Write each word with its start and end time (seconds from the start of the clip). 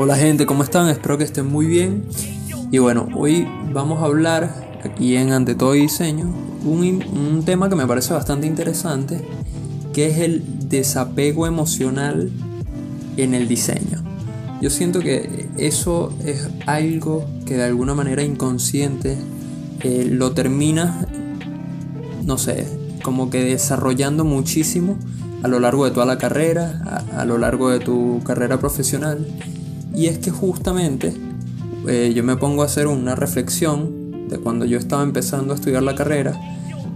Hola 0.00 0.14
gente, 0.14 0.46
¿cómo 0.46 0.62
están? 0.62 0.88
Espero 0.88 1.18
que 1.18 1.24
estén 1.24 1.48
muy 1.48 1.66
bien. 1.66 2.04
Y 2.70 2.78
bueno, 2.78 3.08
hoy 3.16 3.48
vamos 3.72 4.00
a 4.00 4.04
hablar 4.04 4.78
aquí 4.84 5.16
en 5.16 5.32
Ante 5.32 5.56
todo 5.56 5.72
Diseño 5.72 6.32
un, 6.64 7.02
un 7.02 7.44
tema 7.44 7.68
que 7.68 7.74
me 7.74 7.84
parece 7.84 8.14
bastante 8.14 8.46
interesante, 8.46 9.20
que 9.92 10.06
es 10.06 10.18
el 10.18 10.68
desapego 10.68 11.48
emocional 11.48 12.30
en 13.16 13.34
el 13.34 13.48
diseño. 13.48 14.04
Yo 14.62 14.70
siento 14.70 15.00
que 15.00 15.48
eso 15.56 16.14
es 16.24 16.48
algo 16.66 17.26
que 17.44 17.56
de 17.56 17.64
alguna 17.64 17.96
manera 17.96 18.22
inconsciente 18.22 19.18
eh, 19.80 20.06
lo 20.08 20.30
termina, 20.30 21.08
no 22.24 22.38
sé, 22.38 22.68
como 23.02 23.30
que 23.30 23.42
desarrollando 23.42 24.24
muchísimo 24.24 24.96
a 25.42 25.48
lo 25.48 25.58
largo 25.58 25.86
de 25.86 25.90
toda 25.90 26.06
la 26.06 26.18
carrera, 26.18 27.04
a, 27.12 27.22
a 27.22 27.24
lo 27.24 27.36
largo 27.36 27.70
de 27.70 27.80
tu 27.80 28.22
carrera 28.22 28.60
profesional. 28.60 29.26
Y 29.98 30.06
es 30.06 30.18
que 30.18 30.30
justamente 30.30 31.12
eh, 31.88 32.12
yo 32.14 32.22
me 32.22 32.36
pongo 32.36 32.62
a 32.62 32.66
hacer 32.66 32.86
una 32.86 33.16
reflexión 33.16 34.28
de 34.28 34.38
cuando 34.38 34.64
yo 34.64 34.78
estaba 34.78 35.02
empezando 35.02 35.52
a 35.52 35.56
estudiar 35.56 35.82
la 35.82 35.96
carrera 35.96 36.40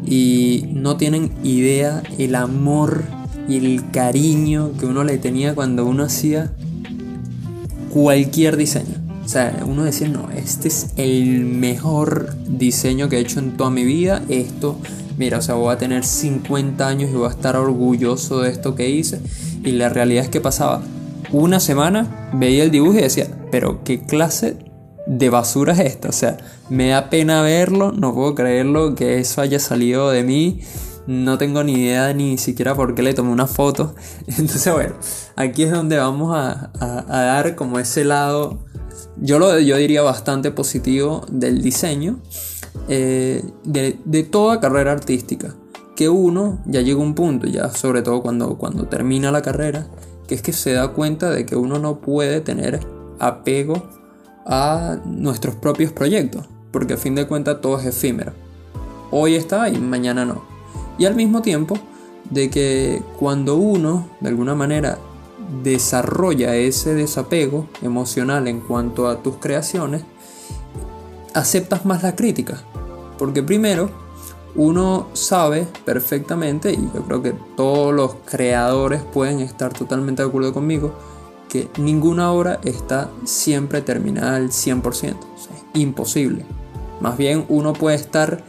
y 0.06 0.68
no 0.72 0.96
tienen 0.96 1.32
idea 1.42 2.04
el 2.18 2.36
amor 2.36 3.02
y 3.48 3.56
el 3.56 3.90
cariño 3.90 4.70
que 4.78 4.86
uno 4.86 5.02
le 5.02 5.18
tenía 5.18 5.56
cuando 5.56 5.84
uno 5.84 6.04
hacía 6.04 6.52
cualquier 7.90 8.56
diseño. 8.56 8.94
O 9.24 9.28
sea, 9.28 9.64
uno 9.66 9.82
decía, 9.82 10.08
no, 10.08 10.30
este 10.30 10.68
es 10.68 10.90
el 10.96 11.44
mejor 11.44 12.36
diseño 12.46 13.08
que 13.08 13.16
he 13.16 13.20
hecho 13.20 13.40
en 13.40 13.56
toda 13.56 13.70
mi 13.70 13.84
vida. 13.84 14.22
Esto, 14.28 14.78
mira, 15.18 15.38
o 15.38 15.42
sea, 15.42 15.56
voy 15.56 15.74
a 15.74 15.76
tener 15.76 16.04
50 16.04 16.86
años 16.86 17.10
y 17.10 17.14
voy 17.14 17.26
a 17.26 17.30
estar 17.30 17.56
orgulloso 17.56 18.42
de 18.42 18.50
esto 18.52 18.76
que 18.76 18.90
hice. 18.90 19.20
Y 19.64 19.72
la 19.72 19.88
realidad 19.88 20.22
es 20.22 20.30
que 20.30 20.40
pasaba 20.40 20.82
una 21.32 21.60
semana, 21.60 22.30
veía 22.34 22.62
el 22.64 22.70
dibujo 22.70 22.98
y 22.98 23.02
decía, 23.02 23.26
pero 23.50 23.82
qué 23.84 24.02
clase 24.02 24.58
de 25.06 25.30
basura 25.30 25.72
es 25.72 25.80
esta. 25.80 26.08
O 26.08 26.12
sea, 26.12 26.36
me 26.68 26.88
da 26.88 27.10
pena 27.10 27.42
verlo, 27.42 27.92
no 27.92 28.14
puedo 28.14 28.34
creerlo 28.34 28.94
que 28.94 29.18
eso 29.18 29.40
haya 29.40 29.58
salido 29.58 30.10
de 30.10 30.24
mí. 30.24 30.60
No 31.06 31.36
tengo 31.36 31.64
ni 31.64 31.72
idea 31.72 32.12
ni 32.12 32.38
siquiera 32.38 32.76
por 32.76 32.94
qué 32.94 33.02
le 33.02 33.14
tomé 33.14 33.30
una 33.30 33.46
foto. 33.46 33.94
Entonces, 34.26 34.72
bueno, 34.72 34.94
aquí 35.36 35.64
es 35.64 35.72
donde 35.72 35.96
vamos 35.96 36.36
a, 36.36 36.70
dar 37.08 37.56
como 37.56 37.78
ese 37.78 38.04
lado, 38.04 38.64
yo, 39.16 39.38
lo, 39.38 39.58
yo 39.58 39.76
diría 39.76 40.02
bastante 40.02 40.52
positivo 40.52 41.26
del 41.30 41.60
diseño, 41.60 42.20
eh, 42.88 43.42
de, 43.64 43.98
de, 44.04 44.22
toda 44.22 44.60
carrera 44.60 44.92
artística. 44.92 45.56
Que 45.96 46.08
uno 46.08 46.62
ya 46.66 46.80
llega 46.80 47.00
a 47.00 47.02
un 47.02 47.14
punto, 47.14 47.46
ya 47.46 47.68
sobre 47.70 48.02
todo 48.02 48.22
cuando, 48.22 48.56
cuando 48.56 48.86
termina 48.86 49.30
la 49.30 49.42
carrera, 49.42 49.88
que 50.26 50.34
es 50.34 50.42
que 50.42 50.52
se 50.52 50.72
da 50.72 50.88
cuenta 50.88 51.30
de 51.30 51.46
que 51.46 51.56
uno 51.56 51.78
no 51.78 52.00
puede 52.00 52.40
tener 52.40 52.80
apego 53.18 53.82
a 54.46 54.98
nuestros 55.04 55.54
propios 55.54 55.92
proyectos, 55.92 56.46
porque 56.70 56.94
a 56.94 56.96
fin 56.96 57.14
de 57.14 57.26
cuentas 57.26 57.60
todo 57.60 57.78
es 57.78 57.86
efímero. 57.86 58.32
Hoy 59.10 59.36
está 59.36 59.68
y 59.68 59.78
mañana 59.78 60.24
no. 60.24 60.42
Y 60.98 61.04
al 61.04 61.14
mismo 61.14 61.42
tiempo 61.42 61.78
de 62.30 62.50
que 62.50 63.02
cuando 63.18 63.56
uno 63.56 64.08
de 64.20 64.28
alguna 64.28 64.54
manera 64.54 64.98
desarrolla 65.62 66.56
ese 66.56 66.94
desapego 66.94 67.68
emocional 67.82 68.48
en 68.48 68.60
cuanto 68.60 69.08
a 69.08 69.22
tus 69.22 69.36
creaciones, 69.36 70.02
aceptas 71.34 71.84
más 71.84 72.02
la 72.02 72.16
crítica. 72.16 72.62
Porque 73.18 73.42
primero, 73.42 73.90
uno 74.54 75.08
sabe 75.14 75.66
perfectamente, 75.84 76.72
y 76.72 76.90
yo 76.94 77.02
creo 77.04 77.22
que 77.22 77.34
todos 77.56 77.94
los 77.94 78.16
creadores 78.24 79.02
pueden 79.02 79.40
estar 79.40 79.72
totalmente 79.72 80.22
de 80.22 80.28
acuerdo 80.28 80.52
conmigo, 80.52 80.94
que 81.48 81.68
ninguna 81.78 82.32
obra 82.32 82.60
está 82.64 83.10
siempre 83.24 83.82
terminada 83.82 84.36
al 84.36 84.50
100%. 84.50 84.92
es 85.04 85.16
imposible. 85.74 86.44
Más 87.00 87.18
bien 87.18 87.44
uno 87.48 87.72
puede 87.72 87.96
estar 87.96 88.44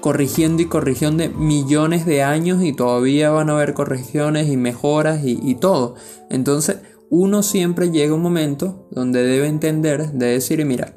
corrigiendo 0.00 0.62
y 0.62 0.66
corrigiendo 0.66 1.28
millones 1.30 2.04
de 2.04 2.22
años 2.22 2.62
y 2.62 2.72
todavía 2.72 3.30
van 3.30 3.48
a 3.48 3.54
haber 3.54 3.72
correcciones 3.72 4.48
y 4.48 4.56
mejoras 4.56 5.24
y, 5.24 5.38
y 5.42 5.54
todo. 5.54 5.94
Entonces 6.28 6.78
uno 7.08 7.42
siempre 7.42 7.90
llega 7.90 8.12
a 8.12 8.16
un 8.16 8.22
momento 8.22 8.88
donde 8.90 9.22
debe 9.22 9.46
entender, 9.46 10.12
de 10.12 10.26
decir, 10.26 10.64
mira, 10.64 10.94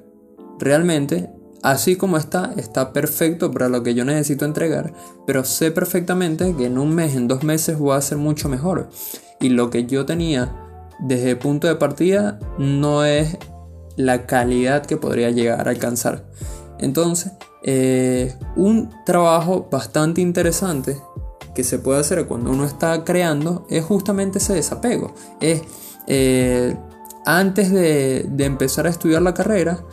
realmente 0.59 1.29
así 1.65 1.95
como 1.95 2.17
está, 2.17 2.53
está 2.57 2.93
perfecto 2.93 3.51
para 3.51 3.69
lo 3.69 3.81
que 3.81 3.95
yo 3.95 4.05
necesito 4.05 4.45
entregar, 4.45 4.93
pero 5.25 5.43
sé 5.43 5.71
perfectamente 5.71 6.55
que 6.55 6.67
en 6.67 6.77
un 6.77 6.93
mes, 6.93 7.15
en 7.15 7.27
dos 7.27 7.43
meses 7.43 7.79
voy 7.79 7.97
a 7.97 8.01
ser 8.01 8.19
mucho 8.19 8.49
mejor. 8.49 8.87
Y 9.39 9.49
lo 9.49 9.71
que 9.71 9.87
yo 9.87 10.05
tenía 10.05 10.55
desde 10.99 11.31
el 11.31 11.39
punto 11.39 11.65
de 11.65 11.75
partida 11.75 12.39
no 12.59 13.03
es 13.03 13.39
la 13.95 14.27
calidad 14.27 14.85
que 14.85 14.97
podría 14.97 15.31
llegar 15.31 15.67
a 15.67 15.71
alcanzar. 15.71 16.25
Entonces, 16.77 17.31
eh, 17.63 18.35
un 18.55 18.91
trabajo 19.03 19.67
bastante 19.71 20.21
interesante 20.21 21.01
que 21.55 21.63
se 21.63 21.79
puede 21.79 21.99
hacer 21.99 22.27
cuando 22.27 22.51
uno 22.51 22.65
está 22.65 23.03
creando 23.03 23.65
es 23.71 23.83
justamente 23.83 24.37
ese 24.37 24.53
desapego. 24.53 25.15
Es 25.41 25.63
eh, 26.05 26.77
antes 27.25 27.71
de, 27.71 28.27
de 28.29 28.45
empezar 28.45 28.85
a 28.85 28.91
estudiar 28.91 29.23
la 29.23 29.33
carrera, 29.33 29.83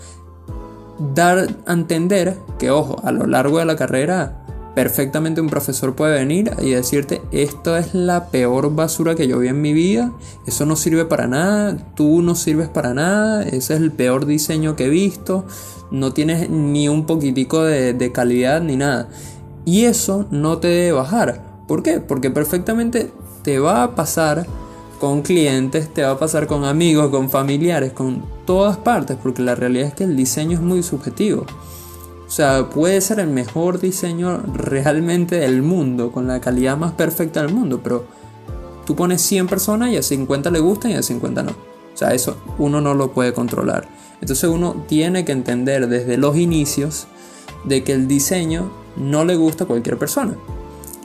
dar 1.14 1.48
a 1.66 1.72
entender 1.72 2.38
que, 2.58 2.70
ojo, 2.70 3.00
a 3.04 3.12
lo 3.12 3.26
largo 3.26 3.58
de 3.58 3.64
la 3.64 3.76
carrera 3.76 4.38
perfectamente 4.74 5.40
un 5.40 5.48
profesor 5.48 5.94
puede 5.94 6.18
venir 6.18 6.50
y 6.62 6.70
decirte, 6.70 7.20
esto 7.30 7.76
es 7.76 7.94
la 7.94 8.30
peor 8.30 8.74
basura 8.74 9.14
que 9.14 9.28
yo 9.28 9.38
vi 9.38 9.48
en 9.48 9.60
mi 9.60 9.72
vida, 9.72 10.12
eso 10.46 10.64
no 10.64 10.76
sirve 10.76 11.04
para 11.04 11.26
nada, 11.26 11.76
tú 11.94 12.22
no 12.22 12.34
sirves 12.34 12.68
para 12.68 12.94
nada, 12.94 13.42
ese 13.42 13.74
es 13.74 13.80
el 13.80 13.92
peor 13.92 14.24
diseño 14.24 14.74
que 14.74 14.86
he 14.86 14.88
visto, 14.88 15.44
no 15.90 16.12
tienes 16.12 16.48
ni 16.48 16.88
un 16.88 17.04
poquitico 17.04 17.62
de, 17.62 17.92
de 17.92 18.12
calidad 18.12 18.62
ni 18.62 18.76
nada. 18.76 19.08
Y 19.64 19.84
eso 19.84 20.26
no 20.30 20.58
te 20.58 20.68
debe 20.68 20.92
bajar. 20.92 21.42
¿Por 21.68 21.82
qué? 21.82 22.00
Porque 22.00 22.30
perfectamente 22.30 23.12
te 23.42 23.58
va 23.58 23.84
a 23.84 23.94
pasar 23.94 24.46
con 25.02 25.22
clientes, 25.22 25.92
te 25.92 26.04
va 26.04 26.12
a 26.12 26.18
pasar 26.20 26.46
con 26.46 26.64
amigos, 26.64 27.10
con 27.10 27.28
familiares, 27.28 27.92
con 27.92 28.22
todas 28.46 28.76
partes, 28.76 29.16
porque 29.20 29.42
la 29.42 29.56
realidad 29.56 29.88
es 29.88 29.94
que 29.94 30.04
el 30.04 30.14
diseño 30.14 30.52
es 30.52 30.62
muy 30.62 30.84
subjetivo. 30.84 31.44
O 32.24 32.30
sea, 32.30 32.70
puede 32.70 33.00
ser 33.00 33.18
el 33.18 33.26
mejor 33.26 33.80
diseño 33.80 34.40
realmente 34.54 35.40
del 35.40 35.60
mundo, 35.62 36.12
con 36.12 36.28
la 36.28 36.40
calidad 36.40 36.76
más 36.76 36.92
perfecta 36.92 37.42
del 37.42 37.52
mundo, 37.52 37.80
pero 37.82 38.04
tú 38.86 38.94
pones 38.94 39.20
100 39.22 39.48
personas 39.48 39.90
y 39.90 39.96
a 39.96 40.04
50 40.04 40.52
le 40.52 40.60
gustan 40.60 40.92
y 40.92 40.94
a 40.94 41.02
50 41.02 41.42
no. 41.42 41.50
O 41.50 41.96
sea, 41.96 42.14
eso 42.14 42.36
uno 42.58 42.80
no 42.80 42.94
lo 42.94 43.10
puede 43.10 43.32
controlar. 43.32 43.88
Entonces 44.20 44.48
uno 44.48 44.84
tiene 44.86 45.24
que 45.24 45.32
entender 45.32 45.88
desde 45.88 46.16
los 46.16 46.36
inicios 46.36 47.08
de 47.64 47.82
que 47.82 47.92
el 47.92 48.06
diseño 48.06 48.70
no 48.94 49.24
le 49.24 49.34
gusta 49.34 49.64
a 49.64 49.66
cualquier 49.66 49.98
persona. 49.98 50.36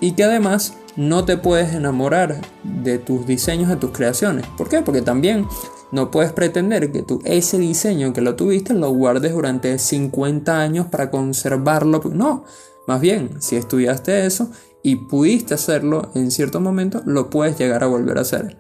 Y 0.02 0.12
que 0.12 0.24
además 0.24 0.76
no 0.98 1.24
te 1.26 1.38
puedes 1.38 1.74
enamorar 1.74 2.42
de 2.64 2.98
tus 2.98 3.26
diseños, 3.26 3.70
de 3.70 3.78
tus 3.78 3.92
creaciones. 3.92 4.46
¿Por 4.58 4.68
qué? 4.68 4.82
Porque 4.82 5.02
también 5.02 5.48
no 5.92 6.12
puedes 6.12 6.34
pretender 6.34 6.92
que 6.92 7.04
tú 7.04 7.22
ese 7.24 7.58
diseño 7.58 8.12
que 8.12 8.22
lo 8.22 8.36
tuviste 8.36 8.74
lo 8.74 8.90
guardes 8.90 9.34
durante 9.34 9.78
50 9.78 10.60
años 10.60 10.88
para 10.88 11.10
conservarlo. 11.10 12.02
No, 12.12 12.44
más 12.88 13.00
bien, 13.00 13.42
si 13.42 13.56
estudiaste 13.56 14.26
eso 14.26 14.50
y 14.84 14.96
pudiste 14.96 15.54
hacerlo 15.54 16.12
en 16.16 16.32
cierto 16.32 16.60
momento, 16.60 17.02
lo 17.06 17.30
puedes 17.30 17.58
llegar 17.58 17.84
a 17.84 17.88
volver 17.88 18.18
a 18.18 18.22
hacer. 18.22 18.58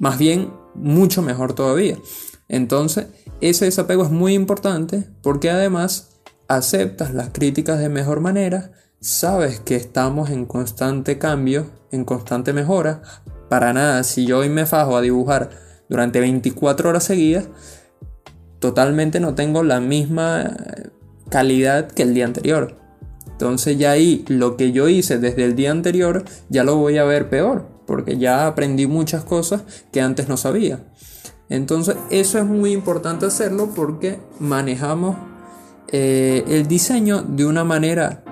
Más 0.00 0.18
bien, 0.18 0.52
mucho 0.74 1.22
mejor 1.22 1.52
todavía. 1.52 1.98
Entonces, 2.48 3.06
ese 3.40 3.66
desapego 3.66 4.04
es 4.04 4.10
muy 4.10 4.34
importante 4.34 5.04
porque 5.22 5.50
además 5.50 6.10
aceptas 6.48 7.12
las 7.12 7.30
críticas 7.30 7.78
de 7.78 7.88
mejor 7.88 8.20
manera, 8.20 8.72
sabes 9.00 9.60
que 9.60 9.76
estamos 9.76 10.30
en 10.30 10.46
constante 10.46 11.18
cambio, 11.18 11.66
en 11.90 12.04
constante 12.04 12.52
mejora. 12.52 13.02
Para 13.48 13.72
nada, 13.72 14.02
si 14.02 14.26
yo 14.26 14.38
hoy 14.38 14.48
me 14.48 14.66
fajo 14.66 14.96
a 14.96 15.00
dibujar 15.00 15.50
durante 15.88 16.20
24 16.20 16.88
horas 16.88 17.04
seguidas, 17.04 17.48
totalmente 18.58 19.20
no 19.20 19.34
tengo 19.34 19.62
la 19.62 19.80
misma 19.80 20.56
calidad 21.28 21.88
que 21.88 22.02
el 22.02 22.14
día 22.14 22.24
anterior. 22.24 22.76
Entonces 23.26 23.78
ya 23.78 23.90
ahí 23.90 24.24
lo 24.28 24.56
que 24.56 24.72
yo 24.72 24.88
hice 24.88 25.18
desde 25.18 25.44
el 25.44 25.56
día 25.56 25.70
anterior 25.70 26.24
ya 26.48 26.64
lo 26.64 26.76
voy 26.76 26.98
a 26.98 27.04
ver 27.04 27.28
peor, 27.28 27.68
porque 27.86 28.16
ya 28.16 28.46
aprendí 28.46 28.86
muchas 28.86 29.24
cosas 29.24 29.62
que 29.92 30.00
antes 30.00 30.28
no 30.28 30.36
sabía. 30.36 30.80
Entonces 31.48 31.96
eso 32.10 32.38
es 32.38 32.44
muy 32.44 32.72
importante 32.72 33.26
hacerlo 33.26 33.70
porque 33.74 34.18
manejamos 34.40 35.16
eh, 35.92 36.44
el 36.48 36.66
diseño 36.66 37.22
de 37.22 37.44
una 37.44 37.62
manera 37.62 38.24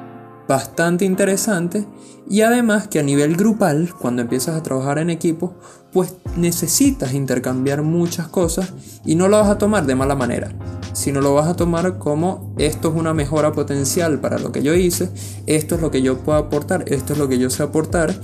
bastante 0.49 1.05
interesante 1.05 1.87
y 2.29 2.41
además 2.41 2.89
que 2.89 2.99
a 2.99 3.03
nivel 3.03 3.37
grupal, 3.37 3.93
cuando 3.99 4.23
empiezas 4.23 4.57
a 4.57 4.63
trabajar 4.63 4.99
en 4.99 5.11
equipo, 5.11 5.55
pues 5.93 6.15
necesitas 6.37 7.15
intercambiar 7.15 7.83
muchas 7.83 8.29
cosas 8.29 8.73
y 9.05 9.15
no 9.15 9.29
lo 9.29 9.39
vas 9.39 9.49
a 9.49 9.59
tomar 9.59 9.87
de 9.87 9.95
mala 9.95 10.15
manera, 10.15 10.53
sino 10.93 11.21
lo 11.21 11.35
vas 11.35 11.49
a 11.49 11.57
tomar 11.57 11.99
como 11.99 12.55
esto 12.59 12.89
es 12.89 12.95
una 12.95 13.15
mejora 13.15 13.53
potencial 13.53 14.21
para 14.21 14.39
lo 14.39 14.53
que 14.53 14.63
yo 14.63 14.75
hice, 14.75 15.11
esto 15.47 15.77
es 15.77 15.81
lo 15.81 15.91
que 15.91 16.03
yo 16.03 16.19
puedo 16.19 16.39
aportar, 16.39 16.85
esto 16.89 17.13
es 17.13 17.19
lo 17.19 17.29
que 17.29 17.39
yo 17.39 17.51
sé 17.51 17.63
aportar 17.63 18.15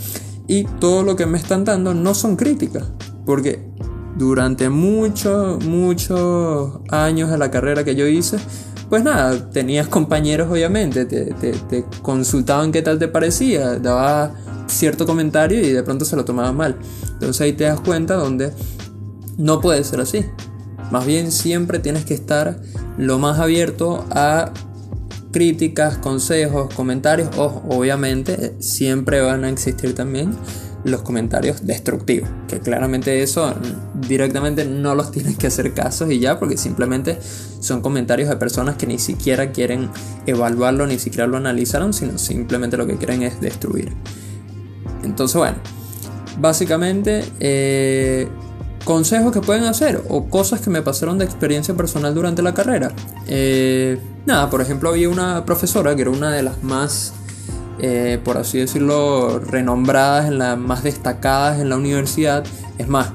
y 0.47 0.65
todo 0.65 1.03
lo 1.03 1.15
que 1.15 1.27
me 1.27 1.39
están 1.39 1.65
dando 1.65 1.95
no 1.95 2.15
son 2.15 2.37
críticas, 2.37 2.91
porque 3.25 3.71
durante 4.17 4.69
muchos, 4.69 5.65
muchos 5.65 6.81
años 6.91 7.31
de 7.31 7.39
la 7.39 7.51
carrera 7.51 7.85
que 7.85 7.95
yo 7.95 8.07
hice, 8.07 8.39
pues 8.91 9.05
nada, 9.05 9.51
tenías 9.51 9.87
compañeros 9.87 10.51
obviamente, 10.51 11.07
te, 11.07 11.85
consultaban 12.03 12.73
qué 12.73 12.83
tal 12.83 12.99
te 12.99 13.07
parecía, 13.07 13.79
daba 13.79 14.35
cierto 14.67 15.07
comentario 15.07 15.61
y 15.61 15.71
de 15.71 15.83
pronto 15.85 16.05
se 16.05 16.17
lo 16.17 16.25
tomaban 16.25 16.57
mal. 16.57 16.77
Entonces 17.13 17.41
ahí 17.41 17.53
te 17.53 17.65
das 17.65 17.81
cuenta 17.81 18.15
donde 18.15 18.53
no 19.39 19.61
puede 19.61 19.85
ser 19.85 20.01
así. 20.01 20.27
Más 20.91 21.07
bien 21.07 21.31
siempre 21.31 21.79
tienes 21.79 22.05
que 22.05 22.15
estar 22.15 22.61
lo 22.99 23.19
más 23.21 23.39
abierto 23.39 24.05
a 24.11 24.53
críticas, 25.31 25.97
consejos, 25.99 26.75
comentarios. 26.75 27.31
O 27.37 27.63
obviamente 27.69 28.57
siempre 28.59 29.21
van 29.21 29.45
a 29.45 29.51
existir 29.51 29.95
también 29.95 30.35
los 30.85 31.03
comentarios 31.03 31.67
destructivos, 31.67 32.29
que 32.49 32.61
claramente 32.61 33.23
eso 33.23 33.55
directamente 34.09 34.65
no 34.65 34.95
los 34.95 35.11
tienes 35.13 35.37
que 35.37 35.49
hacer 35.49 35.73
caso 35.75 36.11
y 36.11 36.19
ya, 36.19 36.39
porque 36.39 36.57
simplemente 36.57 37.19
son 37.61 37.81
comentarios 37.83 38.29
de 38.29 38.37
personas 38.37 38.77
que 38.77 38.87
ni 38.87 38.99
siquiera 38.99 39.53
quieren 39.53 39.91
evaluarlo, 40.27 40.87
ni 40.87 40.99
siquiera 40.99 41.27
lo 41.27 41.37
analizaron, 41.37 41.93
sino 41.93 42.19
simplemente 42.19 42.77
lo 42.77 42.87
que 42.87 42.97
quieren 42.97 43.23
es 43.23 43.41
destruir. 43.41 43.93
Entonces, 45.03 45.37
bueno, 45.37 45.57
básicamente 46.39 47.25
eh, 47.41 48.29
consejos 48.85 49.33
que 49.33 49.41
pueden 49.41 49.65
hacer 49.65 50.03
o 50.09 50.27
cosas 50.29 50.61
que 50.61 50.71
me 50.71 50.83
pasaron 50.83 51.19
de 51.19 51.25
experiencia 51.25 51.75
personal 51.75 52.15
durante 52.15 52.43
la 52.43 52.55
carrera. 52.55 52.93
Eh, 53.27 53.99
nada, 54.27 54.51
por 54.51 54.61
ejemplo, 54.61 54.89
había 54.89 55.09
una 55.09 55.45
profesora 55.45 55.95
que 55.95 56.03
era 56.03 56.11
una 56.11 56.31
de 56.31 56.43
las 56.43 56.63
más, 56.63 57.13
eh, 57.83 58.19
por 58.23 58.37
así 58.37 58.59
decirlo, 58.59 59.39
renombradas, 59.39 60.29
en 60.29 60.39
las 60.39 60.59
más 60.59 60.83
destacadas 60.83 61.61
en 61.61 61.69
la 61.69 61.77
universidad. 61.77 62.45
Es 62.79 62.89
más, 62.89 63.13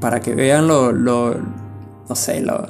para 0.00 0.20
que 0.20 0.34
vean 0.34 0.66
lo, 0.66 0.92
lo 0.92 1.34
no 2.08 2.14
sé, 2.14 2.40
lo, 2.40 2.68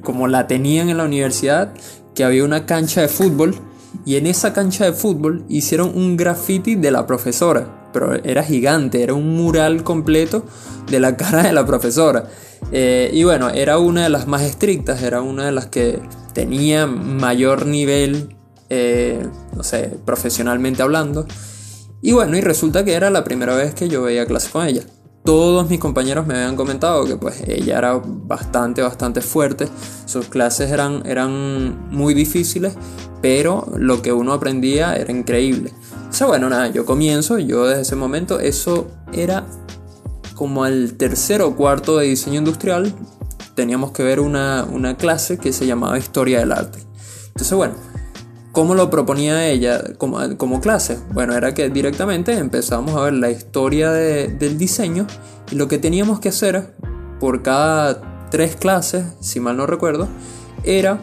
como 0.00 0.28
la 0.28 0.46
tenían 0.46 0.88
en 0.88 0.98
la 0.98 1.04
universidad, 1.04 1.72
que 2.14 2.24
había 2.24 2.44
una 2.44 2.66
cancha 2.66 3.02
de 3.02 3.08
fútbol 3.08 3.56
y 4.04 4.16
en 4.16 4.26
esa 4.26 4.52
cancha 4.52 4.84
de 4.84 4.92
fútbol 4.92 5.44
hicieron 5.48 5.96
un 5.96 6.16
graffiti 6.16 6.74
de 6.74 6.90
la 6.90 7.06
profesora 7.06 7.76
pero 7.96 8.14
era 8.24 8.42
gigante, 8.42 9.02
era 9.02 9.14
un 9.14 9.36
mural 9.36 9.82
completo 9.82 10.44
de 10.90 11.00
la 11.00 11.16
cara 11.16 11.44
de 11.44 11.54
la 11.54 11.64
profesora. 11.64 12.28
Eh, 12.70 13.10
y 13.10 13.24
bueno, 13.24 13.48
era 13.48 13.78
una 13.78 14.02
de 14.02 14.10
las 14.10 14.26
más 14.26 14.42
estrictas, 14.42 15.02
era 15.02 15.22
una 15.22 15.46
de 15.46 15.52
las 15.52 15.68
que 15.68 16.00
tenía 16.34 16.86
mayor 16.86 17.64
nivel, 17.64 18.35
eh, 18.68 19.26
no 19.54 19.62
sé, 19.62 19.98
profesionalmente 20.04 20.82
hablando. 20.82 21.26
Y 22.02 22.12
bueno, 22.12 22.36
y 22.36 22.40
resulta 22.40 22.84
que 22.84 22.94
era 22.94 23.10
la 23.10 23.24
primera 23.24 23.54
vez 23.54 23.74
que 23.74 23.88
yo 23.88 24.02
veía 24.02 24.26
clase 24.26 24.50
con 24.50 24.66
ella. 24.66 24.82
Todos 25.24 25.68
mis 25.68 25.80
compañeros 25.80 26.26
me 26.26 26.34
habían 26.34 26.54
comentado 26.54 27.04
que 27.04 27.16
pues 27.16 27.42
ella 27.48 27.78
era 27.78 28.00
bastante, 28.04 28.82
bastante 28.82 29.20
fuerte. 29.20 29.68
Sus 30.04 30.26
clases 30.26 30.70
eran, 30.70 31.02
eran 31.04 31.90
muy 31.90 32.14
difíciles, 32.14 32.74
pero 33.20 33.66
lo 33.76 34.02
que 34.02 34.12
uno 34.12 34.32
aprendía 34.32 34.94
era 34.94 35.10
increíble. 35.10 35.72
O 36.08 36.12
sea, 36.12 36.28
bueno, 36.28 36.48
nada, 36.48 36.68
yo 36.68 36.86
comienzo, 36.86 37.38
yo 37.38 37.66
desde 37.66 37.82
ese 37.82 37.96
momento, 37.96 38.38
eso 38.38 38.86
era 39.12 39.46
como 40.36 40.64
al 40.64 40.92
tercero 40.92 41.48
o 41.48 41.56
cuarto 41.56 41.96
de 41.96 42.06
diseño 42.06 42.38
industrial, 42.38 42.94
teníamos 43.56 43.90
que 43.90 44.04
ver 44.04 44.20
una, 44.20 44.96
clase 44.96 45.38
que 45.38 45.52
se 45.52 45.66
llamaba 45.66 45.98
Historia 45.98 46.38
del 46.38 46.52
Arte. 46.52 46.78
Entonces, 47.28 47.56
bueno, 47.56 47.74
¿cómo 48.56 48.74
lo 48.74 48.88
proponía 48.88 49.46
ella 49.46 49.84
como, 49.98 50.18
como 50.38 50.62
clase? 50.62 50.98
Bueno, 51.12 51.34
era 51.34 51.52
que 51.52 51.68
directamente 51.68 52.38
empezábamos 52.38 52.96
a 52.96 53.02
ver 53.02 53.12
la 53.12 53.30
historia 53.30 53.90
del 53.90 54.56
diseño 54.56 55.06
y 55.52 55.56
lo 55.56 55.68
que 55.68 55.76
teníamos 55.76 56.20
que 56.20 56.30
hacer 56.30 56.72
por 57.20 57.42
cada 57.42 58.28
tres 58.30 58.56
clases, 58.56 59.04
si 59.20 59.40
mal 59.40 59.58
no 59.58 59.66
recuerdo, 59.66 60.08
era 60.64 60.98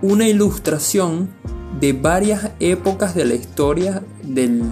una 0.00 0.28
ilustración 0.28 1.28
de 1.80 1.92
varias 1.92 2.50
épocas 2.60 3.16
de 3.16 3.24
la 3.24 3.34
historia 3.34 4.04
del, 4.22 4.62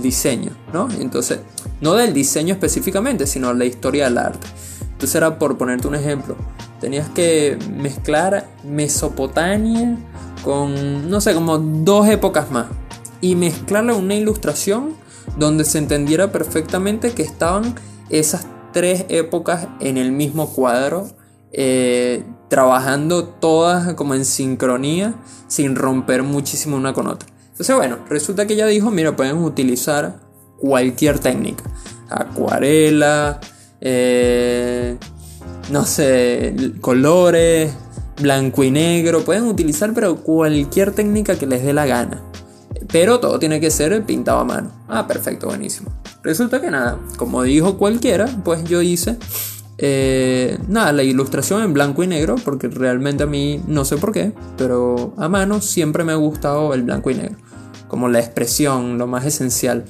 diseño, 0.00 0.52
¿no? 0.72 0.86
Entonces, 1.00 1.40
no 1.80 1.94
del 1.94 2.14
diseño 2.14 2.54
específicamente, 2.54 3.26
sino 3.26 3.52
la 3.52 3.64
historia 3.64 4.04
del 4.04 4.18
arte. 4.18 4.46
Entonces 4.92 5.16
era 5.16 5.40
por 5.40 5.58
ponerte 5.58 5.88
un 5.88 5.96
ejemplo, 5.96 6.36
tenías 6.80 7.08
que 7.08 7.58
mezclar 7.76 8.46
Mesopotamia 8.62 9.98
con, 10.44 11.10
no 11.10 11.20
sé, 11.20 11.34
como 11.34 11.58
dos 11.58 12.06
épocas 12.08 12.50
más 12.50 12.66
y 13.20 13.36
mezclarla 13.36 13.94
en 13.94 14.04
una 14.04 14.14
ilustración 14.14 14.94
donde 15.38 15.64
se 15.64 15.78
entendiera 15.78 16.30
perfectamente 16.30 17.12
que 17.12 17.22
estaban 17.22 17.74
esas 18.10 18.46
tres 18.72 19.06
épocas 19.08 19.66
en 19.80 19.96
el 19.96 20.12
mismo 20.12 20.52
cuadro 20.52 21.08
eh, 21.52 22.24
trabajando 22.48 23.24
todas 23.24 23.94
como 23.94 24.14
en 24.14 24.24
sincronía 24.24 25.14
sin 25.48 25.76
romper 25.76 26.22
muchísimo 26.22 26.76
una 26.76 26.92
con 26.92 27.06
otra. 27.06 27.28
Entonces 27.50 27.74
bueno, 27.74 27.98
resulta 28.08 28.46
que 28.46 28.54
ella 28.54 28.66
dijo, 28.66 28.90
mira, 28.90 29.16
pueden 29.16 29.38
utilizar 29.38 30.20
cualquier 30.58 31.18
técnica. 31.18 31.64
Acuarela, 32.10 33.40
eh, 33.80 34.98
no 35.70 35.84
sé, 35.84 36.54
colores, 36.80 37.72
blanco 38.20 38.64
y 38.64 38.70
negro, 38.70 39.24
pueden 39.24 39.44
utilizar 39.44 39.92
pero 39.94 40.16
cualquier 40.16 40.92
técnica 40.92 41.36
que 41.36 41.46
les 41.46 41.64
dé 41.64 41.72
la 41.72 41.86
gana. 41.86 42.22
Pero 42.90 43.20
todo 43.20 43.38
tiene 43.38 43.60
que 43.60 43.70
ser 43.70 44.04
pintado 44.04 44.38
a 44.40 44.44
mano. 44.44 44.70
Ah, 44.88 45.06
perfecto, 45.06 45.46
buenísimo. 45.46 45.90
Resulta 46.22 46.60
que 46.60 46.70
nada, 46.70 46.98
como 47.16 47.42
dijo 47.42 47.76
cualquiera, 47.76 48.26
pues 48.44 48.64
yo 48.64 48.82
hice 48.82 49.16
eh, 49.78 50.58
nada, 50.68 50.92
la 50.92 51.02
ilustración 51.02 51.62
en 51.62 51.72
blanco 51.72 52.02
y 52.02 52.06
negro, 52.06 52.36
porque 52.44 52.68
realmente 52.68 53.24
a 53.24 53.26
mí 53.26 53.60
no 53.66 53.84
sé 53.84 53.96
por 53.96 54.12
qué, 54.12 54.32
pero 54.56 55.14
a 55.16 55.28
mano 55.28 55.60
siempre 55.60 56.04
me 56.04 56.12
ha 56.12 56.16
gustado 56.16 56.74
el 56.74 56.82
blanco 56.82 57.10
y 57.10 57.14
negro, 57.14 57.36
como 57.88 58.08
la 58.08 58.20
expresión, 58.20 58.98
lo 58.98 59.06
más 59.06 59.24
esencial. 59.24 59.84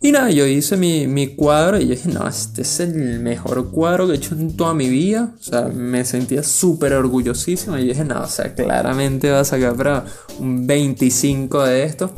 Y 0.00 0.12
nada, 0.12 0.30
yo 0.30 0.46
hice 0.46 0.76
mi, 0.76 1.26
cuadro 1.34 1.78
y 1.78 1.88
yo 1.88 1.90
dije, 1.90 2.08
no, 2.08 2.26
este 2.28 2.62
es 2.62 2.80
el 2.80 3.20
mejor 3.20 3.70
cuadro 3.70 4.06
que 4.06 4.12
he 4.12 4.16
hecho 4.16 4.34
en 4.34 4.56
toda 4.56 4.72
mi 4.72 4.88
vida. 4.88 5.34
O 5.38 5.42
sea, 5.42 5.62
me 5.62 6.04
sentía 6.04 6.42
súper 6.42 6.92
orgullosísimo 6.92 7.76
y 7.78 7.88
dije, 7.88 8.04
no, 8.04 8.22
o 8.22 8.28
sea, 8.28 8.54
claramente 8.54 9.30
va 9.30 9.40
a 9.40 9.44
sacar 9.44 9.74
para 9.76 10.04
un 10.38 10.66
25 10.66 11.64
de 11.64 11.84
esto. 11.84 12.14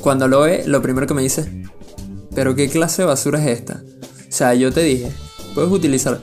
Cuando 0.00 0.26
lo 0.26 0.40
ve, 0.40 0.64
lo 0.66 0.82
primero 0.82 1.06
que 1.06 1.14
me 1.14 1.22
dice, 1.22 1.64
pero 2.34 2.56
¿qué 2.56 2.68
clase 2.68 3.02
de 3.02 3.06
basura 3.06 3.40
es 3.44 3.58
esta? 3.58 3.82
O 4.28 4.32
sea, 4.32 4.54
yo 4.54 4.72
te 4.72 4.82
dije, 4.82 5.12
Puedes 5.54 5.70
utilizar 5.72 6.20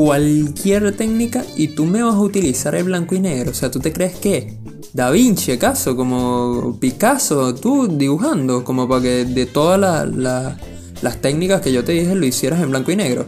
cualquier 0.00 0.96
técnica 0.96 1.44
y 1.58 1.68
tú 1.68 1.84
me 1.84 2.02
vas 2.02 2.14
a 2.14 2.20
utilizar 2.20 2.74
el 2.74 2.84
blanco 2.84 3.14
y 3.14 3.20
negro. 3.20 3.50
O 3.50 3.54
sea, 3.54 3.70
¿tú 3.70 3.80
te 3.80 3.92
crees 3.92 4.14
que 4.14 4.54
Da 4.94 5.10
Vinci, 5.10 5.52
acaso? 5.52 5.94
Como 5.94 6.78
Picasso, 6.80 7.54
tú 7.54 7.86
dibujando, 7.86 8.64
como 8.64 8.88
para 8.88 9.02
que 9.02 9.26
de 9.26 9.44
todas 9.44 10.08
las 11.02 11.20
técnicas 11.20 11.60
que 11.60 11.70
yo 11.70 11.84
te 11.84 11.92
dije 11.92 12.14
lo 12.14 12.24
hicieras 12.24 12.62
en 12.62 12.70
blanco 12.70 12.90
y 12.90 12.96
negro. 12.96 13.26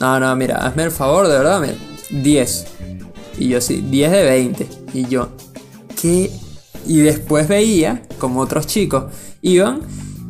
No, 0.00 0.18
no, 0.18 0.34
mira, 0.34 0.66
hazme 0.66 0.84
el 0.84 0.90
favor, 0.92 1.28
de 1.28 1.34
verdad, 1.34 1.62
10. 2.08 2.66
Y 3.38 3.48
yo 3.48 3.60
sí, 3.60 3.84
10 3.90 4.10
de 4.10 4.22
20. 4.22 4.68
Y 4.94 5.06
yo, 5.06 5.28
¿qué? 6.00 6.30
Y 6.86 7.00
después 7.00 7.48
veía 7.48 8.02
como 8.18 8.40
otros 8.40 8.66
chicos 8.66 9.12
iban 9.42 9.82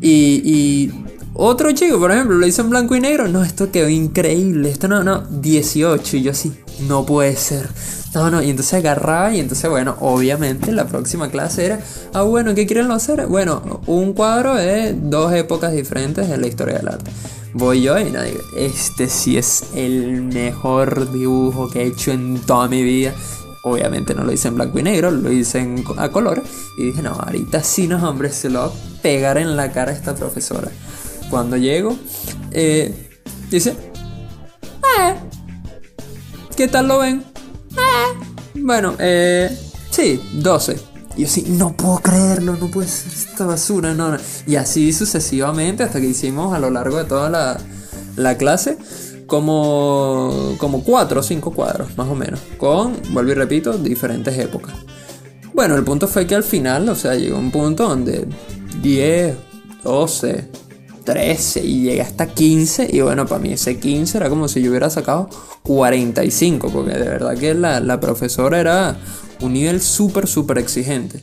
y 0.03 0.91
otro 1.37 1.73
chico, 1.73 1.99
por 1.99 2.13
ejemplo, 2.13 2.37
lo 2.37 2.47
hizo 2.47 2.63
en 2.63 2.71
blanco 2.71 2.95
y 2.95 3.01
negro. 3.01 3.27
No, 3.27 3.43
esto 3.43 3.73
quedó 3.73 3.89
increíble. 3.89 4.71
Esto 4.71 4.87
no, 4.87 5.03
no, 5.03 5.23
18. 5.29 6.17
Y 6.17 6.23
yo 6.23 6.31
así, 6.31 6.53
no 6.87 7.05
puede 7.05 7.35
ser. 7.35 7.69
No, 8.15 8.31
no, 8.31 8.41
y 8.41 8.51
entonces 8.51 8.75
agarraba 8.75 9.35
y 9.35 9.41
entonces, 9.41 9.69
bueno, 9.69 9.97
obviamente 9.99 10.71
la 10.71 10.87
próxima 10.87 11.31
clase 11.31 11.67
era, 11.67 11.81
ah, 12.13 12.23
bueno, 12.23 12.55
¿qué 12.55 12.65
quieren 12.65 12.93
hacer? 12.93 13.27
Bueno, 13.27 13.83
un 13.87 14.13
cuadro 14.13 14.55
de 14.55 14.93
dos 14.95 15.33
épocas 15.33 15.73
diferentes 15.73 16.31
en 16.31 16.41
la 16.41 16.47
historia 16.47 16.77
del 16.79 16.89
arte. 16.89 17.11
Voy 17.53 17.83
yo 17.83 17.99
y 17.99 18.11
nadie, 18.11 18.39
este 18.57 19.09
sí 19.09 19.37
es 19.37 19.65
el 19.75 20.23
mejor 20.23 21.13
dibujo 21.13 21.69
que 21.69 21.83
he 21.83 21.87
hecho 21.87 22.13
en 22.13 22.39
toda 22.39 22.69
mi 22.69 22.85
vida. 22.85 23.13
Obviamente 23.65 24.15
no 24.15 24.23
lo 24.23 24.33
hice 24.33 24.49
en 24.49 24.55
blanco 24.57 24.79
y 24.79 24.85
negro, 24.85 25.11
lo 25.11 25.33
hice 25.33 25.67
a 25.97 26.09
color. 26.11 26.41
Y 26.79 26.87
dije, 26.87 27.03
no, 27.03 27.13
ahorita 27.13 27.65
sí, 27.65 27.89
no, 27.89 28.09
hombre, 28.09 28.31
se 28.31 28.49
lo 28.49 28.61
va 28.61 28.67
a 28.67 28.73
pegar 29.03 29.39
en 29.39 29.57
la 29.57 29.73
cara 29.73 29.91
a 29.91 29.95
esta 29.95 30.15
profesora 30.15 30.71
cuando 31.31 31.57
llego, 31.57 31.97
eh, 32.51 33.11
dice, 33.51 33.71
eh, 33.71 35.15
¿qué 36.57 36.69
tal 36.69 36.89
lo 36.89 36.99
ven? 37.01 37.25
Eh, 37.73 38.61
bueno, 38.61 38.95
eh, 38.99 39.57
sí, 39.91 40.21
12. 40.35 40.77
Y 41.17 41.23
yo 41.23 41.29
sí, 41.29 41.45
no 41.49 41.77
puedo 41.77 41.99
creerlo, 41.99 42.57
no 42.57 42.71
puede 42.71 42.89
ser 42.89 43.13
esta 43.13 43.47
basura, 43.47 43.95
no, 43.95 44.17
Y 44.47 44.57
así 44.57 44.93
sucesivamente 44.93 45.83
hasta 45.85 46.01
que 46.01 46.09
hicimos 46.09 46.55
a 46.55 46.59
lo 46.59 46.71
largo 46.71 46.99
de 46.99 47.05
toda 47.05 47.31
la, 47.31 47.59
la 48.17 48.37
clase 48.37 48.79
como, 49.27 50.57
como 50.59 50.83
4 50.83 51.21
o 51.21 51.23
5 51.23 51.53
cuadros, 51.53 51.97
más 51.97 52.09
o 52.09 52.15
menos, 52.15 52.41
con, 52.59 52.97
vuelvo 53.13 53.33
y 53.33 53.35
repito, 53.35 53.79
diferentes 53.79 54.37
épocas. 54.39 54.75
Bueno, 55.55 55.77
el 55.77 55.85
punto 55.85 56.09
fue 56.09 56.27
que 56.27 56.35
al 56.35 56.43
final, 56.43 56.89
o 56.89 56.95
sea, 56.97 57.15
llegó 57.15 57.39
un 57.39 57.51
punto 57.51 57.89
donde 57.89 58.27
10, 58.83 59.37
12, 59.85 60.49
13 61.05 61.65
y 61.65 61.83
llegué 61.83 62.03
hasta 62.03 62.27
15 62.27 62.89
y 62.93 63.01
bueno, 63.01 63.27
para 63.27 63.41
mí 63.41 63.53
ese 63.53 63.79
15 63.79 64.17
era 64.17 64.29
como 64.29 64.49
si 64.49 64.63
yo 64.63 64.71
hubiera 64.71 64.91
sacado 64.91 65.29
45 65.63 66.71
porque 66.71 66.93
de 66.93 67.09
verdad 67.09 67.37
que 67.37 67.55
la, 67.55 67.81
la 67.81 68.01
profesora 68.01 68.59
era 68.59 68.97
un 69.41 69.53
nivel 69.53 69.81
súper, 69.81 70.27
súper 70.27 70.59
exigente. 70.59 71.23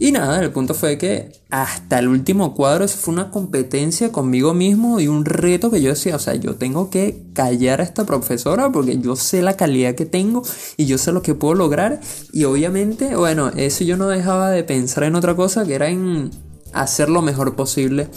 Y 0.00 0.12
nada, 0.12 0.40
el 0.40 0.52
punto 0.52 0.74
fue 0.74 0.96
que 0.96 1.32
hasta 1.50 1.98
el 1.98 2.06
último 2.06 2.54
cuadro 2.54 2.84
eso 2.84 2.98
fue 2.98 3.12
una 3.12 3.32
competencia 3.32 4.12
conmigo 4.12 4.54
mismo 4.54 5.00
y 5.00 5.08
un 5.08 5.24
reto 5.24 5.72
que 5.72 5.82
yo 5.82 5.90
decía, 5.90 6.14
o 6.14 6.20
sea, 6.20 6.36
yo 6.36 6.54
tengo 6.54 6.88
que 6.88 7.24
callar 7.32 7.80
a 7.80 7.84
esta 7.84 8.06
profesora 8.06 8.70
porque 8.70 8.98
yo 8.98 9.16
sé 9.16 9.42
la 9.42 9.56
calidad 9.56 9.96
que 9.96 10.06
tengo 10.06 10.44
y 10.76 10.86
yo 10.86 10.98
sé 10.98 11.10
lo 11.10 11.22
que 11.22 11.34
puedo 11.34 11.54
lograr. 11.54 12.00
Y 12.32 12.44
obviamente, 12.44 13.16
bueno, 13.16 13.48
eso 13.56 13.82
yo 13.82 13.96
no 13.96 14.06
dejaba 14.06 14.50
de 14.50 14.62
pensar 14.62 15.02
en 15.02 15.16
otra 15.16 15.34
cosa 15.34 15.64
que 15.64 15.74
era 15.74 15.88
en 15.88 16.30
hacer 16.72 17.08
lo 17.08 17.20
mejor 17.20 17.56
posible 17.56 18.08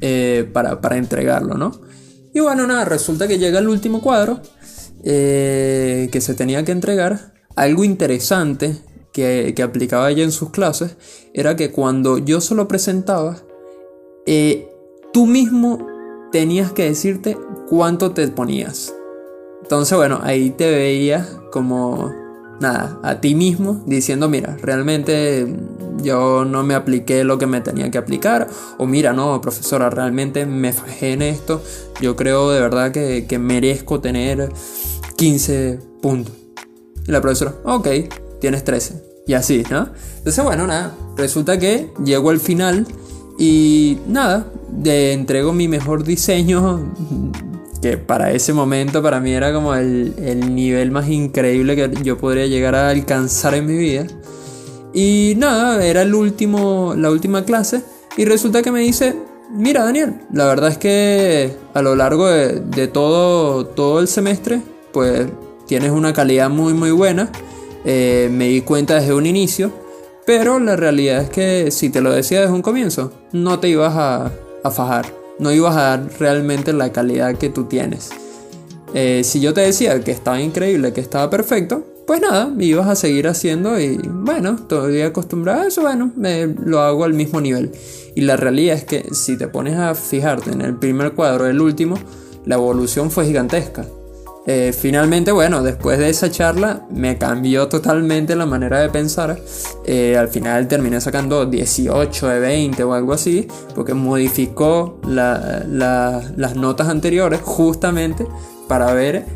eh, 0.00 0.48
para, 0.52 0.96
entregarlo, 0.96 1.54
¿no? 1.54 1.80
Y 2.32 2.40
bueno, 2.40 2.66
nada, 2.66 2.84
resulta 2.84 3.26
que 3.26 3.38
llega 3.38 3.58
el 3.58 3.68
último 3.68 4.00
cuadro 4.00 4.40
eh, 5.04 6.08
que 6.12 6.20
se 6.20 6.34
tenía 6.34 6.64
que 6.64 6.72
entregar. 6.72 7.34
Algo 7.56 7.84
interesante 7.84 8.76
que, 9.12 9.54
aplicaba 9.62 10.10
ella 10.10 10.22
en 10.22 10.32
sus 10.32 10.50
clases 10.50 10.96
era 11.34 11.56
que 11.56 11.72
cuando 11.72 12.18
yo 12.18 12.40
se 12.40 12.54
lo 12.54 12.68
presentaba, 12.68 13.38
eh, 14.26 14.68
tú 15.12 15.26
mismo 15.26 15.86
tenías 16.30 16.72
que 16.72 16.84
decirte 16.84 17.36
cuánto 17.68 18.12
te 18.12 18.28
ponías. 18.28 18.94
Entonces, 19.62 19.96
bueno, 19.96 20.20
ahí 20.22 20.50
te 20.50 20.70
veías 20.70 21.26
como, 21.50 22.12
nada, 22.60 22.98
a 23.02 23.20
ti 23.20 23.34
mismo 23.34 23.82
diciendo, 23.86 24.28
mira, 24.28 24.56
realmente 24.62 25.46
yo 26.02 26.44
no 26.44 26.62
me 26.62 26.74
apliqué 26.74 27.24
lo 27.24 27.38
que 27.38 27.46
me 27.46 27.60
tenía 27.60 27.90
que 27.90 27.98
aplicar. 27.98 28.48
O 28.78 28.86
mira, 28.86 29.12
no, 29.12 29.40
profesora, 29.40 29.90
realmente 29.90 30.46
me 30.46 30.72
fajé 30.72 31.12
en 31.12 31.22
esto. 31.22 31.62
Yo 32.00 32.16
creo 32.16 32.50
de 32.50 32.60
verdad 32.60 32.92
que, 32.92 33.26
que 33.26 33.38
merezco 33.38 34.00
tener 34.00 34.50
15 35.16 35.80
puntos. 36.00 36.34
Y 37.06 37.10
la 37.10 37.20
profesora, 37.20 37.54
ok, 37.64 37.88
tienes 38.40 38.64
13. 38.64 39.02
Y 39.26 39.34
así, 39.34 39.62
¿no? 39.70 39.88
Entonces, 40.18 40.42
bueno, 40.42 40.66
nada, 40.66 40.94
resulta 41.16 41.58
que 41.58 41.90
llego 42.02 42.30
al 42.30 42.40
final 42.40 42.86
y 43.38 43.98
nada, 44.06 44.46
de, 44.70 45.12
entrego 45.12 45.52
mi 45.52 45.68
mejor 45.68 46.02
diseño, 46.02 46.92
que 47.80 47.96
para 47.96 48.32
ese 48.32 48.52
momento 48.52 49.02
para 49.02 49.20
mí 49.20 49.32
era 49.32 49.52
como 49.52 49.74
el, 49.74 50.14
el 50.18 50.54
nivel 50.54 50.90
más 50.90 51.08
increíble 51.08 51.76
que 51.76 51.90
yo 52.02 52.18
podría 52.18 52.46
llegar 52.46 52.74
a 52.74 52.90
alcanzar 52.90 53.54
en 53.54 53.66
mi 53.66 53.76
vida. 53.76 54.06
Y 54.92 55.34
nada, 55.36 55.84
era 55.84 56.02
el 56.02 56.14
último, 56.14 56.94
la 56.96 57.10
última 57.10 57.44
clase 57.44 57.82
y 58.16 58.24
resulta 58.24 58.62
que 58.62 58.72
me 58.72 58.80
dice, 58.80 59.14
mira 59.50 59.84
Daniel, 59.84 60.20
la 60.32 60.46
verdad 60.46 60.70
es 60.70 60.78
que 60.78 61.56
a 61.74 61.82
lo 61.82 61.94
largo 61.94 62.26
de, 62.26 62.60
de 62.60 62.88
todo, 62.88 63.66
todo 63.66 64.00
el 64.00 64.08
semestre, 64.08 64.60
pues 64.92 65.28
tienes 65.66 65.90
una 65.90 66.12
calidad 66.12 66.48
muy 66.48 66.72
muy 66.72 66.90
buena 66.90 67.30
eh, 67.84 68.28
me 68.30 68.48
di 68.48 68.60
cuenta 68.62 68.96
desde 68.96 69.14
un 69.14 69.26
inicio, 69.26 69.70
pero 70.26 70.58
la 70.58 70.76
realidad 70.76 71.22
es 71.22 71.30
que 71.30 71.70
si 71.70 71.90
te 71.90 72.00
lo 72.00 72.10
decía 72.12 72.40
desde 72.40 72.52
un 72.52 72.62
comienzo, 72.62 73.12
no 73.32 73.60
te 73.60 73.68
ibas 73.68 73.94
a, 73.96 74.32
fajar, 74.70 75.06
no 75.38 75.52
ibas 75.52 75.76
a 75.76 75.82
dar 75.82 76.08
realmente 76.18 76.72
la 76.72 76.92
calidad 76.92 77.36
que 77.36 77.48
tú 77.48 77.64
tienes. 77.64 78.10
Eh, 78.94 79.22
si 79.24 79.40
yo 79.40 79.54
te 79.54 79.60
decía 79.60 80.00
que 80.00 80.10
estaba 80.10 80.40
increíble, 80.40 80.92
que 80.92 81.00
estaba 81.00 81.28
perfecto, 81.28 81.84
pues 82.06 82.22
nada, 82.22 82.50
ibas 82.58 82.88
a 82.88 82.96
seguir 82.96 83.28
haciendo 83.28 83.78
y 83.78 84.00
bueno, 84.02 84.56
todavía 84.66 85.08
acostumbrado 85.08 85.62
a 85.62 85.66
eso, 85.66 85.82
bueno, 85.82 86.10
me, 86.16 86.46
lo 86.46 86.80
hago 86.80 87.04
al 87.04 87.12
mismo 87.12 87.40
nivel. 87.40 87.70
Y 88.14 88.22
la 88.22 88.36
realidad 88.36 88.76
es 88.76 88.84
que 88.84 89.14
si 89.14 89.36
te 89.36 89.46
pones 89.46 89.76
a 89.76 89.94
fijarte 89.94 90.50
en 90.50 90.62
el 90.62 90.74
primer 90.74 91.12
cuadro, 91.12 91.46
el 91.46 91.60
último, 91.60 91.96
la 92.46 92.54
evolución 92.54 93.10
fue 93.10 93.26
gigantesca. 93.26 93.84
Eh, 94.50 94.72
finalmente, 94.72 95.30
bueno, 95.30 95.62
después 95.62 95.98
de 95.98 96.08
esa 96.08 96.30
charla 96.30 96.86
me 96.90 97.18
cambió 97.18 97.68
totalmente 97.68 98.34
la 98.34 98.46
manera 98.46 98.80
de 98.80 98.88
pensar. 98.88 99.38
Eh, 99.84 100.16
al 100.16 100.28
final 100.28 100.66
terminé 100.68 101.02
sacando 101.02 101.44
18 101.44 102.28
de 102.28 102.40
20 102.40 102.82
o 102.82 102.94
algo 102.94 103.12
así, 103.12 103.46
porque 103.74 103.92
modificó 103.92 105.02
las 105.06 106.56
notas 106.56 106.88
anteriores 106.88 107.42
justamente 107.42 108.26
para 108.68 108.90
ver 108.94 109.26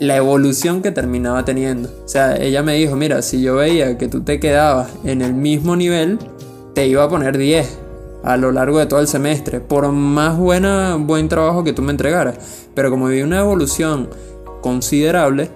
la 0.00 0.16
evolución 0.16 0.82
que 0.82 0.90
terminaba 0.90 1.46
teniendo. 1.46 1.88
O 2.04 2.08
sea, 2.08 2.36
ella 2.36 2.62
me 2.62 2.74
dijo, 2.74 2.94
mira, 2.94 3.22
si 3.22 3.40
yo 3.40 3.54
veía 3.54 3.96
que 3.96 4.08
tú 4.08 4.20
te 4.20 4.38
quedabas 4.38 4.90
en 5.02 5.22
el 5.22 5.32
mismo 5.32 5.76
nivel, 5.76 6.18
te 6.74 6.86
iba 6.86 7.04
a 7.04 7.08
poner 7.08 7.38
10 7.38 7.78
a 8.22 8.36
lo 8.36 8.52
largo 8.52 8.78
de 8.80 8.84
todo 8.84 9.00
el 9.00 9.08
semestre, 9.08 9.60
por 9.60 9.90
más 9.92 10.36
buena, 10.36 10.96
buen 10.96 11.30
trabajo 11.30 11.64
que 11.64 11.72
tú 11.72 11.80
me 11.80 11.92
entregaras. 11.92 12.66
Pero 12.74 12.90
como 12.90 13.08
vi 13.08 13.22
una 13.22 13.40
evolución 13.40 14.10
considerable, 14.60 15.50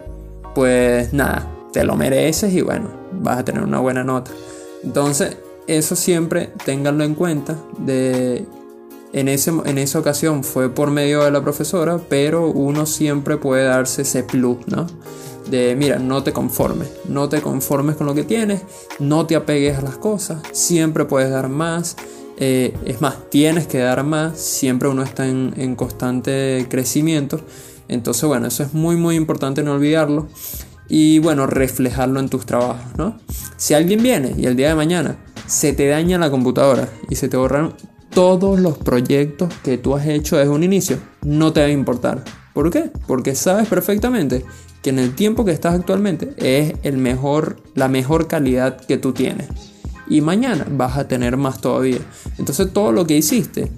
pues 0.55 1.13
nada, 1.13 1.49
te 1.73 1.85
lo 1.85 1.97
mereces 1.97 2.53
y 2.53 2.61
bueno, 2.61 2.89
vas 3.13 3.39
a 3.39 3.45
tener 3.45 3.63
una 3.63 3.81
buena 3.81 4.05
nota. 4.05 4.31
Entonces, 4.83 5.37
eso 5.67 5.97
siempre 5.97 6.51
ténganlo 6.65 7.05
en 7.05 7.15
cuenta. 7.15 7.57
De, 7.79 8.45
en, 9.13 9.29
ese, 9.29 9.53
en 9.65 9.79
esa 9.79 9.99
ocasión 9.99 10.45
fue 10.45 10.69
por 10.71 10.91
medio 10.91 11.23
de 11.23 11.31
la 11.31 11.43
profesora, 11.43 12.01
pero 12.09 12.49
uno 12.49 12.87
siempre 12.87 13.37
puede 13.37 13.65
darse 13.65 14.03
ese 14.03 14.23
plus, 14.23 14.59
¿no? 14.67 14.87
De 15.51 15.75
mira, 15.77 15.99
no 15.99 16.23
te 16.23 16.33
conformes, 16.33 16.89
no 17.09 17.29
te 17.29 17.41
conformes 17.41 17.97
con 17.97 18.07
lo 18.07 18.15
que 18.15 18.23
tienes, 18.23 18.63
no 19.01 19.27
te 19.27 19.35
apegues 19.35 19.77
a 19.77 19.83
las 19.83 19.97
cosas, 19.97 20.41
siempre 20.53 21.05
puedes 21.05 21.31
dar 21.31 21.49
más. 21.49 21.97
Eh, 22.39 22.75
es 22.87 23.01
más, 23.01 23.31
tienes 23.31 23.67
que 23.67 23.79
dar 23.79 24.03
más, 24.05 24.39
siempre 24.39 24.89
uno 24.89 25.03
está 25.03 25.29
en, 25.29 25.53
en 25.57 25.77
constante 25.77 26.67
crecimiento. 26.69 27.41
Entonces, 27.93 28.25
bueno, 28.25 28.47
eso 28.47 28.63
es 28.63 28.75
muy, 28.75 28.97
muy 28.97 29.17
importante 29.17 29.63
no 29.63 29.73
olvidarlo. 29.73 30.29
Y 30.89 31.21
bueno, 31.21 31.47
reflejarlo 31.47 32.21
en 32.21 32.29
tus 32.29 32.45
trabajos, 32.45 32.97
¿no? 32.99 33.19
Si 33.57 33.75
alguien 33.75 34.03
viene 34.03 34.35
y 34.37 34.47
el 34.47 34.57
día 34.57 34.69
de 34.69 34.75
mañana 34.75 35.17
se 35.47 35.73
te 35.73 35.87
daña 35.89 36.19
la 36.19 36.31
computadora 36.31 36.89
y 37.09 37.17
se 37.17 37.29
te 37.29 37.37
borran 37.37 37.75
todos 38.11 38.61
los 38.61 38.77
proyectos 38.79 39.53
que 39.63 39.79
tú 39.79 39.97
has 39.97 40.07
hecho 40.07 40.37
desde 40.37 40.51
un 40.51 40.63
inicio, 40.63 40.99
no 41.23 41.53
te 41.53 41.61
va 41.61 41.67
a 41.67 41.71
importar. 41.71 42.25
¿Por 42.53 42.71
qué? 42.71 42.91
Porque 43.07 43.35
sabes 43.35 43.69
perfectamente 43.69 44.45
que 44.83 44.91
en 44.91 44.99
el 44.99 45.15
tiempo 45.15 45.45
que 45.45 45.53
estás 45.53 45.75
actualmente 45.75 46.35
es 46.37 46.75
el 46.83 46.99
mejor, 46.99 47.63
la 47.75 47.89
mejor 47.89 48.27
calidad 48.27 48.77
que 48.77 48.99
tú 48.99 49.13
tienes. 49.13 49.49
Y 50.09 50.21
mañana 50.21 50.67
vas 50.71 50.99
a 50.99 51.09
tener 51.09 51.37
más 51.37 51.61
todavía. 51.61 52.01
Entonces 52.39 52.73
todo 52.73 52.93
lo 52.93 53.07
que 53.07 53.17
hiciste 53.17 53.71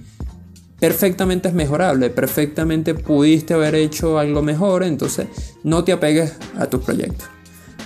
perfectamente 0.78 1.48
es 1.48 1.54
mejorable, 1.54 2.10
perfectamente 2.10 2.94
pudiste 2.94 3.54
haber 3.54 3.74
hecho 3.74 4.18
algo 4.18 4.42
mejor, 4.42 4.82
entonces 4.82 5.26
no 5.62 5.84
te 5.84 5.92
apegues 5.92 6.34
a 6.58 6.66
tus 6.66 6.82
proyectos. 6.82 7.28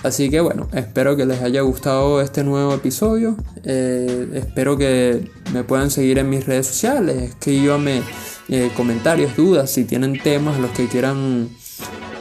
Así 0.03 0.29
que 0.29 0.39
bueno, 0.39 0.69
espero 0.73 1.17
que 1.17 1.25
les 1.25 1.41
haya 1.41 1.61
gustado 1.61 2.21
este 2.21 2.43
nuevo 2.43 2.73
episodio. 2.73 3.35
Eh, 3.63 4.29
espero 4.33 4.77
que 4.77 5.29
me 5.53 5.63
puedan 5.63 5.91
seguir 5.91 6.19
en 6.19 6.29
mis 6.29 6.45
redes 6.45 6.67
sociales. 6.67 7.17
Escríbanme 7.17 8.01
eh, 8.47 8.71
comentarios, 8.77 9.35
dudas, 9.35 9.69
si 9.69 9.83
tienen 9.83 10.17
temas 10.21 10.57
los 10.57 10.71
que 10.71 10.87
quieran 10.87 11.49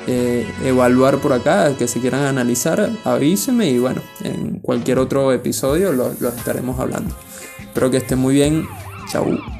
eh, 0.08 0.46
evaluar 0.64 1.18
por 1.18 1.32
acá, 1.32 1.76
que 1.78 1.86
se 1.86 2.00
quieran 2.00 2.24
analizar, 2.24 2.90
avísenme 3.04 3.70
y 3.70 3.78
bueno, 3.78 4.02
en 4.24 4.58
cualquier 4.58 4.98
otro 4.98 5.32
episodio 5.32 5.92
los 5.92 6.20
lo 6.20 6.30
estaremos 6.30 6.80
hablando. 6.80 7.14
Espero 7.60 7.90
que 7.90 7.98
estén 7.98 8.18
muy 8.18 8.34
bien. 8.34 8.66
Chau. 9.12 9.57